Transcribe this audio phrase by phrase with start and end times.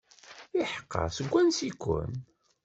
[0.61, 2.11] Iḥeqqa, seg wansi-ken?